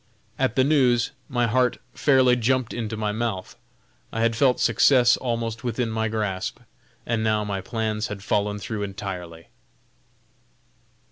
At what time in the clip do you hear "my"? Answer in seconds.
1.29-1.45, 2.97-3.11, 5.91-6.07, 7.43-7.61